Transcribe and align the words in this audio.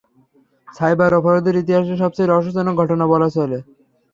সাইবার-অপরাধের 0.67 1.55
ইতিহাসে 1.61 1.95
সবচেয়ে 1.97 2.29
রহস্যজনক 2.29 2.75
ঘটনা 2.81 3.05
বলা 3.13 3.27
চলে। 3.35 3.57